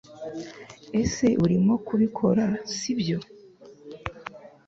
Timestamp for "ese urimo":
1.01-1.73